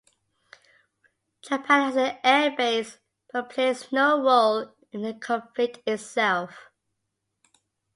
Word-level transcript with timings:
Japan 1.43 1.91
has 1.91 1.95
an 1.95 2.17
airbase, 2.23 2.97
but 3.31 3.51
plays 3.51 3.91
no 3.91 4.19
role 4.19 4.73
in 4.91 5.03
the 5.03 5.13
conflict 5.13 5.77
itself. 5.87 6.71